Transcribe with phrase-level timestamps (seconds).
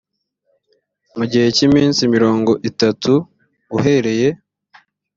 [1.17, 3.13] mu gihe cy iminsi mirongo itatu
[3.77, 4.29] uhereye